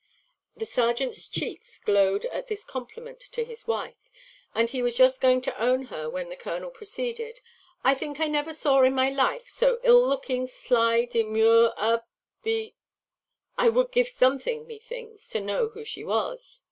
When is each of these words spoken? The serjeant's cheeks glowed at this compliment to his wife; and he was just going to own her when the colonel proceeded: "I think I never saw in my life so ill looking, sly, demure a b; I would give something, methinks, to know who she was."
The 0.57 0.65
serjeant's 0.65 1.27
cheeks 1.27 1.77
glowed 1.77 2.25
at 2.25 2.47
this 2.47 2.63
compliment 2.63 3.19
to 3.19 3.45
his 3.45 3.67
wife; 3.67 4.09
and 4.55 4.67
he 4.67 4.81
was 4.81 4.95
just 4.95 5.21
going 5.21 5.41
to 5.41 5.55
own 5.61 5.83
her 5.93 6.09
when 6.09 6.29
the 6.29 6.35
colonel 6.35 6.71
proceeded: 6.71 7.39
"I 7.83 7.93
think 7.93 8.19
I 8.19 8.25
never 8.25 8.51
saw 8.51 8.81
in 8.81 8.95
my 8.95 9.11
life 9.11 9.47
so 9.47 9.79
ill 9.83 10.03
looking, 10.07 10.47
sly, 10.47 11.05
demure 11.05 11.75
a 11.77 12.01
b; 12.41 12.73
I 13.59 13.69
would 13.69 13.91
give 13.91 14.07
something, 14.07 14.65
methinks, 14.65 15.29
to 15.29 15.39
know 15.39 15.69
who 15.69 15.83
she 15.83 16.03
was." 16.03 16.59